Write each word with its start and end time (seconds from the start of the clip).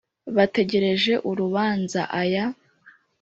bategereje 0.35 1.13
urubanza 1.29 2.01
aya 2.21 2.45